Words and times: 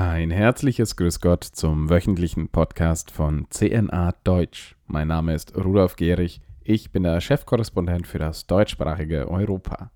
Ein 0.00 0.30
herzliches 0.30 0.94
Grüß 0.94 1.20
Gott 1.20 1.42
zum 1.42 1.90
wöchentlichen 1.90 2.50
Podcast 2.50 3.10
von 3.10 3.48
CNA 3.50 4.14
Deutsch. 4.22 4.76
Mein 4.86 5.08
Name 5.08 5.34
ist 5.34 5.56
Rudolf 5.56 5.96
Gehrig. 5.96 6.40
Ich 6.62 6.92
bin 6.92 7.02
der 7.02 7.20
Chefkorrespondent 7.20 8.06
für 8.06 8.20
das 8.20 8.46
deutschsprachige 8.46 9.28
Europa. 9.28 9.90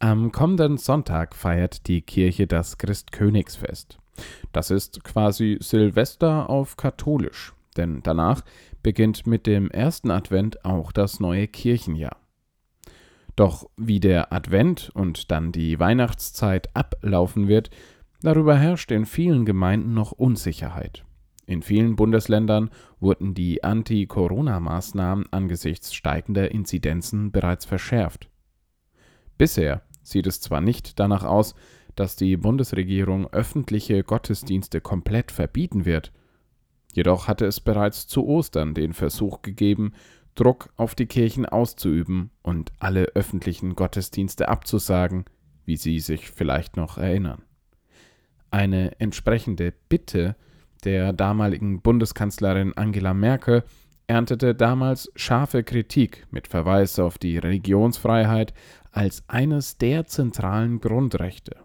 Am 0.00 0.32
kommenden 0.32 0.78
Sonntag 0.78 1.36
feiert 1.36 1.86
die 1.86 2.02
Kirche 2.02 2.48
das 2.48 2.76
Christkönigsfest. 2.76 4.00
Das 4.50 4.72
ist 4.72 5.04
quasi 5.04 5.58
Silvester 5.60 6.50
auf 6.50 6.76
katholisch, 6.76 7.54
denn 7.76 8.00
danach 8.02 8.42
beginnt 8.82 9.28
mit 9.28 9.46
dem 9.46 9.70
ersten 9.70 10.10
Advent 10.10 10.64
auch 10.64 10.90
das 10.90 11.20
neue 11.20 11.46
Kirchenjahr. 11.46 12.16
Doch 13.36 13.68
wie 13.76 14.00
der 14.00 14.32
Advent 14.32 14.90
und 14.94 15.30
dann 15.30 15.52
die 15.52 15.78
Weihnachtszeit 15.78 16.74
ablaufen 16.74 17.46
wird, 17.46 17.70
darüber 18.26 18.56
herrscht 18.56 18.90
in 18.90 19.06
vielen 19.06 19.44
Gemeinden 19.44 19.94
noch 19.94 20.12
Unsicherheit. 20.12 21.04
In 21.46 21.62
vielen 21.62 21.94
Bundesländern 21.94 22.70
wurden 22.98 23.34
die 23.34 23.62
Anti-Corona-Maßnahmen 23.62 25.26
angesichts 25.30 25.94
steigender 25.94 26.50
Inzidenzen 26.50 27.30
bereits 27.30 27.64
verschärft. 27.64 28.28
Bisher 29.38 29.82
sieht 30.02 30.26
es 30.26 30.40
zwar 30.40 30.60
nicht 30.60 30.98
danach 30.98 31.22
aus, 31.22 31.54
dass 31.94 32.16
die 32.16 32.36
Bundesregierung 32.36 33.28
öffentliche 33.32 34.02
Gottesdienste 34.02 34.80
komplett 34.80 35.30
verbieten 35.30 35.84
wird, 35.84 36.12
jedoch 36.92 37.28
hatte 37.28 37.46
es 37.46 37.60
bereits 37.60 38.08
zu 38.08 38.26
Ostern 38.26 38.74
den 38.74 38.92
Versuch 38.92 39.42
gegeben, 39.42 39.92
Druck 40.34 40.70
auf 40.76 40.96
die 40.96 41.06
Kirchen 41.06 41.46
auszuüben 41.46 42.30
und 42.42 42.72
alle 42.80 43.04
öffentlichen 43.14 43.76
Gottesdienste 43.76 44.48
abzusagen, 44.48 45.24
wie 45.64 45.76
Sie 45.76 46.00
sich 46.00 46.30
vielleicht 46.30 46.76
noch 46.76 46.98
erinnern. 46.98 47.45
Eine 48.56 48.98
entsprechende 49.00 49.70
Bitte 49.90 50.34
der 50.82 51.12
damaligen 51.12 51.82
Bundeskanzlerin 51.82 52.72
Angela 52.74 53.12
Merkel 53.12 53.64
erntete 54.06 54.54
damals 54.54 55.12
scharfe 55.14 55.62
Kritik 55.62 56.26
mit 56.30 56.48
Verweis 56.48 56.98
auf 56.98 57.18
die 57.18 57.36
Religionsfreiheit 57.36 58.54
als 58.92 59.24
eines 59.28 59.76
der 59.76 60.06
zentralen 60.06 60.80
Grundrechte. 60.80 61.56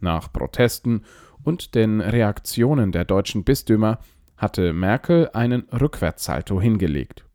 Nach 0.00 0.32
Protesten 0.32 1.02
und 1.44 1.74
den 1.74 2.00
Reaktionen 2.00 2.92
der 2.92 3.04
deutschen 3.04 3.44
Bistümer 3.44 3.98
hatte 4.38 4.72
Merkel 4.72 5.28
einen 5.34 5.68
Rückwärtssalto 5.68 6.62
hingelegt. 6.62 7.26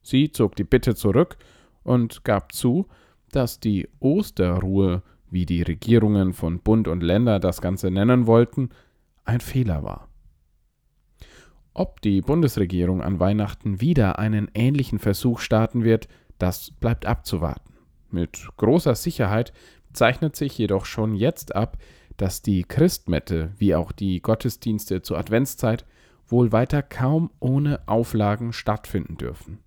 Sie 0.00 0.32
zog 0.32 0.56
die 0.56 0.64
Bitte 0.64 0.94
zurück 0.94 1.36
und 1.82 2.24
gab 2.24 2.52
zu, 2.52 2.86
dass 3.32 3.60
die 3.60 3.86
Osterruhe, 3.98 5.02
wie 5.30 5.46
die 5.46 5.62
Regierungen 5.62 6.32
von 6.32 6.60
Bund 6.60 6.88
und 6.88 7.02
Länder 7.02 7.40
das 7.40 7.60
Ganze 7.60 7.90
nennen 7.90 8.26
wollten, 8.26 8.70
ein 9.24 9.40
Fehler 9.40 9.82
war. 9.82 10.08
Ob 11.72 12.00
die 12.00 12.20
Bundesregierung 12.20 13.00
an 13.00 13.20
Weihnachten 13.20 13.80
wieder 13.80 14.18
einen 14.18 14.50
ähnlichen 14.54 14.98
Versuch 14.98 15.38
starten 15.38 15.84
wird, 15.84 16.08
das 16.38 16.72
bleibt 16.72 17.06
abzuwarten. 17.06 17.74
Mit 18.10 18.48
großer 18.56 18.94
Sicherheit 18.94 19.52
zeichnet 19.92 20.34
sich 20.34 20.58
jedoch 20.58 20.84
schon 20.84 21.14
jetzt 21.14 21.54
ab, 21.54 21.78
dass 22.16 22.42
die 22.42 22.64
Christmette 22.64 23.52
wie 23.56 23.74
auch 23.74 23.92
die 23.92 24.20
Gottesdienste 24.20 25.02
zur 25.02 25.18
Adventszeit 25.18 25.86
wohl 26.26 26.52
weiter 26.52 26.82
kaum 26.82 27.30
ohne 27.40 27.80
Auflagen 27.86 28.52
stattfinden 28.52 29.16
dürfen. 29.16 29.58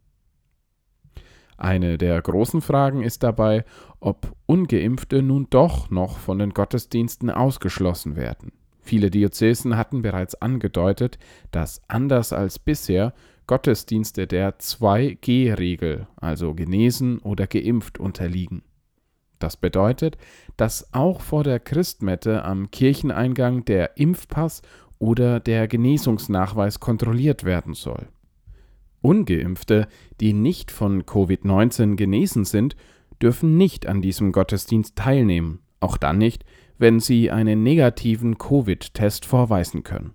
Eine 1.57 1.97
der 1.97 2.21
großen 2.21 2.61
Fragen 2.61 3.03
ist 3.03 3.23
dabei, 3.23 3.63
ob 3.99 4.35
ungeimpfte 4.45 5.21
nun 5.21 5.47
doch 5.49 5.89
noch 5.89 6.17
von 6.17 6.39
den 6.39 6.51
Gottesdiensten 6.51 7.29
ausgeschlossen 7.29 8.15
werden. 8.15 8.51
Viele 8.81 9.09
Diözesen 9.09 9.77
hatten 9.77 10.01
bereits 10.01 10.35
angedeutet, 10.35 11.17
dass 11.51 11.81
anders 11.87 12.33
als 12.33 12.59
bisher 12.59 13.13
Gottesdienste 13.47 14.27
der 14.27 14.59
2G-Regel, 14.59 16.07
also 16.17 16.53
genesen 16.53 17.19
oder 17.19 17.47
geimpft, 17.47 17.99
unterliegen. 17.99 18.63
Das 19.39 19.57
bedeutet, 19.57 20.17
dass 20.55 20.93
auch 20.93 21.21
vor 21.21 21.43
der 21.43 21.59
Christmette 21.59 22.43
am 22.43 22.71
Kircheneingang 22.71 23.65
der 23.65 23.97
Impfpass 23.97 24.61
oder 24.99 25.41
der 25.41 25.67
Genesungsnachweis 25.67 26.79
kontrolliert 26.79 27.43
werden 27.43 27.73
soll. 27.73 28.07
Ungeimpfte, 29.03 29.87
die 30.19 30.33
nicht 30.33 30.71
von 30.71 31.03
Covid-19 31.03 31.95
genesen 31.95 32.45
sind, 32.45 32.75
dürfen 33.21 33.57
nicht 33.57 33.85
an 33.87 34.01
diesem 34.01 34.31
Gottesdienst 34.31 34.95
teilnehmen, 34.95 35.59
auch 35.79 35.97
dann 35.97 36.17
nicht, 36.17 36.45
wenn 36.77 36.99
sie 36.99 37.29
einen 37.29 37.63
negativen 37.63 38.37
Covid-Test 38.37 39.25
vorweisen 39.25 39.83
können. 39.83 40.13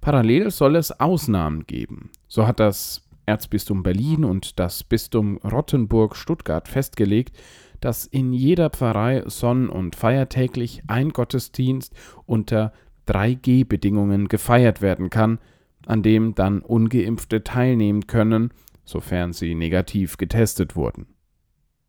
Parallel 0.00 0.50
soll 0.50 0.76
es 0.76 0.98
Ausnahmen 1.00 1.66
geben. 1.66 2.10
So 2.28 2.46
hat 2.46 2.60
das 2.60 3.06
Erzbistum 3.26 3.82
Berlin 3.82 4.24
und 4.24 4.58
das 4.58 4.84
Bistum 4.84 5.38
Rottenburg-Stuttgart 5.38 6.68
festgelegt, 6.68 7.36
dass 7.80 8.06
in 8.06 8.32
jeder 8.32 8.70
Pfarrei 8.70 9.24
sonn- 9.26 9.68
und 9.68 9.96
feiertäglich 9.96 10.82
ein 10.86 11.10
Gottesdienst 11.10 11.94
unter 12.24 12.72
3G-Bedingungen 13.06 14.28
gefeiert 14.28 14.80
werden 14.80 15.10
kann, 15.10 15.38
an 15.86 16.02
dem 16.02 16.34
dann 16.34 16.60
ungeimpfte 16.60 17.42
teilnehmen 17.42 18.06
können, 18.06 18.50
sofern 18.84 19.32
sie 19.32 19.54
negativ 19.54 20.18
getestet 20.18 20.76
wurden. 20.76 21.06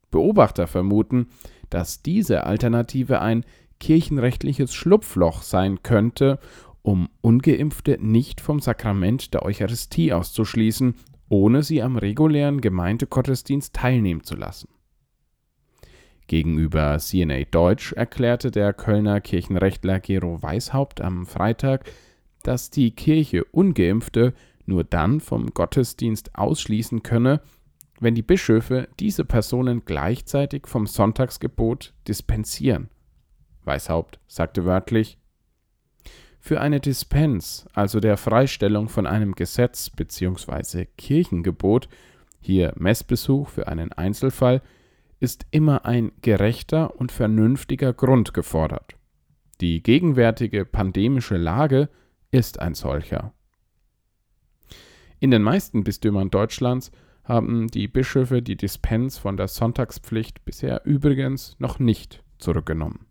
Beobachter 0.10 0.68
vermuten, 0.68 1.28
dass 1.70 2.02
diese 2.02 2.46
Alternative 2.46 3.20
ein 3.22 3.44
kirchenrechtliches 3.80 4.74
Schlupfloch 4.74 5.42
sein 5.42 5.84
könnte, 5.84 6.40
um 6.82 7.10
ungeimpfte 7.22 7.98
nicht 8.00 8.40
vom 8.40 8.60
Sakrament 8.60 9.34
der 9.34 9.44
Eucharistie 9.44 10.14
auszuschließen, 10.14 10.96
ohne 11.30 11.62
sie 11.62 11.82
am 11.82 11.98
regulären 11.98 12.62
Gemeindegottesdienst 12.62 13.74
teilnehmen 13.76 14.24
zu 14.24 14.36
lassen. 14.36 14.70
Gegenüber 16.28 16.98
CNA 17.00 17.44
Deutsch 17.52 17.94
erklärte 17.94 18.52
der 18.52 18.74
Kölner 18.74 19.22
Kirchenrechtler 19.22 20.00
Gero 20.00 20.42
Weishaupt 20.42 21.02
am 21.02 21.26
Freitag, 21.26 21.90
dass 22.48 22.70
die 22.70 22.92
Kirche 22.92 23.44
ungeimpfte 23.44 24.34
nur 24.66 24.86
dann 24.86 25.20
vom 25.20 25.54
Gottesdienst 25.54 26.36
ausschließen 26.36 27.04
könne, 27.04 27.42
wenn 28.00 28.16
die 28.16 28.22
Bischöfe 28.22 28.88
diese 29.02 29.26
Personen 29.26 29.84
gleichzeitig 29.84 30.66
vom 30.66 30.88
Sonntagsgebot 30.88 31.94
dispensieren. 32.08 32.90
Weishaupt 33.66 34.22
sagte 34.28 34.64
wörtlich 34.64 35.18
Für 36.40 36.62
eine 36.62 36.80
Dispens, 36.80 37.66
also 37.74 38.00
der 38.00 38.16
Freistellung 38.16 38.88
von 38.88 39.08
einem 39.08 39.36
Gesetz 39.36 39.90
bzw. 39.90 40.86
Kirchengebot, 40.98 41.90
hier 42.40 42.72
Messbesuch 42.78 43.50
für 43.50 43.68
einen 43.68 43.92
Einzelfall, 43.92 44.62
ist 45.20 45.48
immer 45.52 45.86
ein 45.86 46.14
gerechter 46.22 46.96
und 46.96 47.12
vernünftiger 47.12 47.92
Grund 47.92 48.34
gefordert. 48.34 48.96
Die 49.60 49.84
gegenwärtige 49.84 50.64
pandemische 50.64 51.36
Lage 51.36 51.90
ist 52.32 52.60
ein 52.60 52.74
solcher. 52.74 53.34
In 55.20 55.32
den 55.32 55.42
meisten 55.42 55.84
Bistümern 55.84 56.30
Deutschlands 56.30 56.92
haben 57.24 57.68
die 57.68 57.88
Bischöfe 57.88 58.42
die 58.42 58.56
Dispens 58.56 59.18
von 59.18 59.36
der 59.36 59.48
Sonntagspflicht 59.48 60.46
bisher 60.46 60.86
übrigens 60.86 61.56
noch 61.60 61.80
nicht 61.80 62.24
zurückgenommen. 62.38 63.06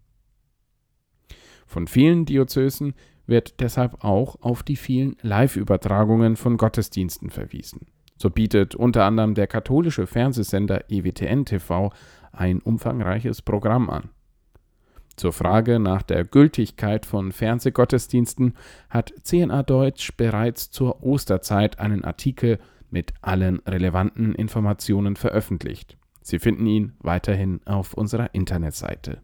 Von 1.66 1.88
vielen 1.88 2.24
Diözesen 2.24 2.94
wird 3.26 3.60
deshalb 3.60 4.04
auch 4.04 4.36
auf 4.40 4.62
die 4.62 4.76
vielen 4.76 5.16
Live-Übertragungen 5.20 6.36
von 6.36 6.56
Gottesdiensten 6.56 7.30
verwiesen. 7.30 7.86
So 8.16 8.30
bietet 8.30 8.74
unter 8.74 9.04
anderem 9.04 9.34
der 9.34 9.46
katholische 9.46 10.06
Fernsehsender 10.06 10.84
EWTN 10.88 11.44
TV 11.44 11.92
ein 12.32 12.60
umfangreiches 12.60 13.42
Programm 13.42 13.90
an. 13.90 14.10
Zur 15.16 15.32
Frage 15.32 15.78
nach 15.78 16.02
der 16.02 16.24
Gültigkeit 16.24 17.06
von 17.06 17.32
Fernsehgottesdiensten 17.32 18.54
hat 18.90 19.14
CNA 19.22 19.62
Deutsch 19.62 20.14
bereits 20.16 20.70
zur 20.70 21.02
Osterzeit 21.02 21.78
einen 21.78 22.04
Artikel 22.04 22.58
mit 22.90 23.14
allen 23.22 23.60
relevanten 23.60 24.34
Informationen 24.34 25.16
veröffentlicht. 25.16 25.96
Sie 26.20 26.38
finden 26.38 26.66
ihn 26.66 26.92
weiterhin 26.98 27.60
auf 27.66 27.94
unserer 27.94 28.34
Internetseite. 28.34 29.22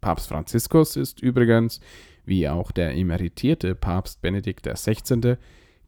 Papst 0.00 0.28
Franziskus 0.28 0.96
ist 0.96 1.22
übrigens, 1.22 1.80
wie 2.24 2.48
auch 2.48 2.70
der 2.70 2.94
emeritierte 2.94 3.74
Papst 3.74 4.20
Benedikt 4.20 4.66
XVI., 4.66 5.36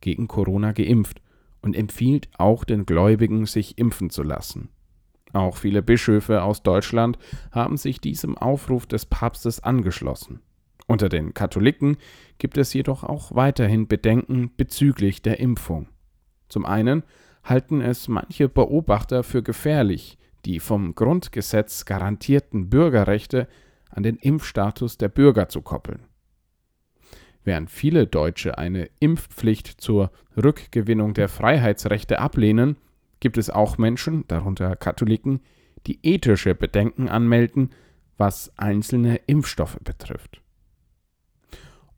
gegen 0.00 0.28
Corona 0.28 0.72
geimpft 0.72 1.20
und 1.60 1.76
empfiehlt 1.76 2.28
auch 2.36 2.64
den 2.64 2.86
Gläubigen, 2.86 3.46
sich 3.46 3.78
impfen 3.78 4.10
zu 4.10 4.22
lassen. 4.22 4.70
Auch 5.32 5.56
viele 5.56 5.82
Bischöfe 5.82 6.42
aus 6.42 6.62
Deutschland 6.62 7.18
haben 7.50 7.76
sich 7.76 8.00
diesem 8.00 8.36
Aufruf 8.36 8.86
des 8.86 9.06
Papstes 9.06 9.60
angeschlossen. 9.60 10.40
Unter 10.86 11.08
den 11.08 11.32
Katholiken 11.32 11.96
gibt 12.38 12.58
es 12.58 12.74
jedoch 12.74 13.04
auch 13.04 13.34
weiterhin 13.34 13.88
Bedenken 13.88 14.50
bezüglich 14.56 15.22
der 15.22 15.40
Impfung. 15.40 15.88
Zum 16.48 16.66
einen 16.66 17.02
halten 17.44 17.80
es 17.80 18.08
manche 18.08 18.48
Beobachter 18.48 19.22
für 19.22 19.42
gefährlich, 19.42 20.18
die 20.44 20.60
vom 20.60 20.94
Grundgesetz 20.94 21.84
garantierten 21.84 22.68
Bürgerrechte 22.68 23.48
an 23.88 24.02
den 24.02 24.16
Impfstatus 24.16 24.98
der 24.98 25.08
Bürger 25.08 25.48
zu 25.48 25.62
koppeln. 25.62 26.00
Während 27.44 27.70
viele 27.70 28.06
Deutsche 28.06 28.58
eine 28.58 28.88
Impfpflicht 29.00 29.80
zur 29.80 30.12
Rückgewinnung 30.36 31.14
der 31.14 31.28
Freiheitsrechte 31.28 32.20
ablehnen, 32.20 32.76
gibt 33.22 33.38
es 33.38 33.50
auch 33.50 33.78
Menschen, 33.78 34.24
darunter 34.26 34.74
Katholiken, 34.74 35.42
die 35.86 36.00
ethische 36.02 36.56
Bedenken 36.56 37.08
anmelden, 37.08 37.70
was 38.18 38.52
einzelne 38.56 39.20
Impfstoffe 39.26 39.78
betrifft. 39.84 40.42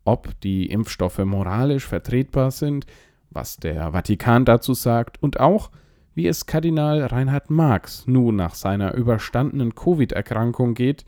Ob 0.05 0.38
die 0.43 0.67
Impfstoffe 0.67 1.25
moralisch 1.25 1.87
vertretbar 1.87 2.50
sind, 2.50 2.85
was 3.31 3.56
der 3.56 3.93
Vatikan 3.93 4.44
dazu 4.44 4.75
sagt 4.75 5.21
und 5.23 5.41
auch, 5.41 5.71
wie 6.15 6.26
es 6.26 6.44
Kardinal 6.44 7.03
Reinhard 7.03 7.49
Marx 7.49 8.06
nun 8.06 8.37
nach 8.37 8.55
seiner 8.55 8.93
überstandenen 8.93 9.75
Covid-Erkrankung 9.75 10.75
geht, 10.75 11.06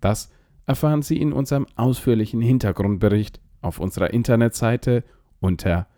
das 0.00 0.32
erfahren 0.64 1.02
Sie 1.02 1.20
in 1.20 1.34
unserem 1.34 1.66
ausführlichen 1.76 2.40
Hintergrundbericht 2.40 3.38
auf 3.60 3.80
unserer 3.80 4.14
Internetseite 4.14 5.04
unter 5.40 5.88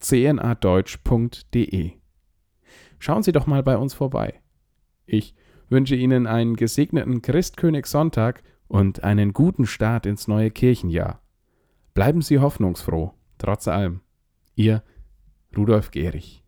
www.cnadeutsch.de. 0.00 1.92
Schauen 2.98 3.22
Sie 3.22 3.32
doch 3.32 3.46
mal 3.46 3.62
bei 3.62 3.76
uns 3.76 3.94
vorbei. 3.94 4.40
Ich 5.06 5.34
wünsche 5.68 5.96
Ihnen 5.96 6.26
einen 6.26 6.56
gesegneten 6.56 7.22
Christkönigssonntag 7.22 8.42
und 8.68 9.04
einen 9.04 9.32
guten 9.32 9.66
Start 9.66 10.06
ins 10.06 10.28
neue 10.28 10.50
Kirchenjahr. 10.50 11.20
Bleiben 11.94 12.22
Sie 12.22 12.38
hoffnungsfroh, 12.38 13.12
trotz 13.38 13.68
allem. 13.68 14.00
Ihr 14.54 14.82
Rudolf 15.56 15.90
Gehrig. 15.90 16.45